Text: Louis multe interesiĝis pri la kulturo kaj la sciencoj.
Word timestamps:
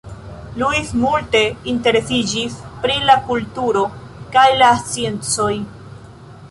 Louis 0.61 0.87
multe 1.01 1.41
interesiĝis 1.73 2.57
pri 2.87 2.97
la 3.11 3.19
kulturo 3.29 3.85
kaj 4.37 4.49
la 4.63 4.73
sciencoj. 4.85 5.55